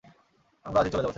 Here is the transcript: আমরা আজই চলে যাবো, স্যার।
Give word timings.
আমরা 0.65 0.79
আজই 0.79 0.91
চলে 0.91 1.03
যাবো, 1.03 1.05
স্যার। 1.05 1.09